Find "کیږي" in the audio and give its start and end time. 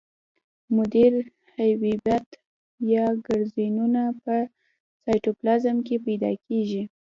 6.45-6.83